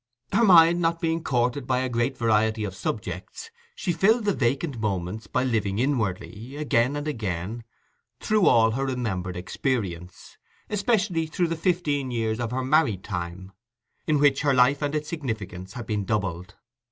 [0.33, 4.79] Her mind not being courted by a great variety of subjects, she filled the vacant
[4.79, 7.63] moments by living inwardly, again and again,
[8.19, 10.39] through all her remembered experience,
[10.71, 13.51] especially through the fifteen years of her married time,
[14.07, 16.55] in which her life and its significance had been doubled.